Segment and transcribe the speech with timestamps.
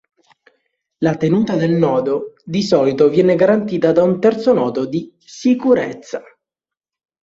[1.07, 6.23] La tenuta del nodo di solito viene garantita da un terzo nodo di "sicurezza".